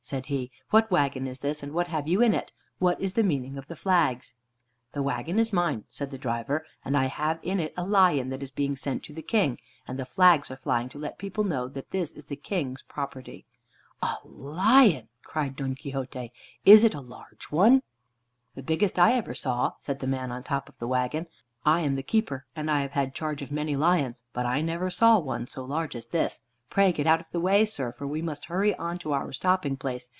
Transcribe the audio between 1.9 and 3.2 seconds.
you in it? What is